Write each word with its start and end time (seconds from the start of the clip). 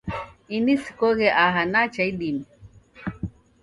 Ini 0.55 0.73
sikoghe 0.83 1.27
aha 1.45 1.61
nacha 1.71 2.01
idime 2.11 2.45